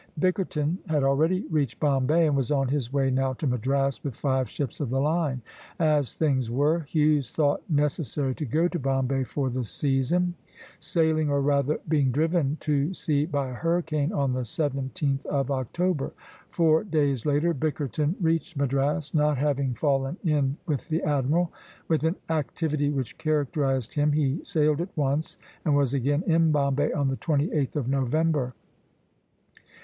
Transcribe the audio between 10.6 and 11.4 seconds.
sailing or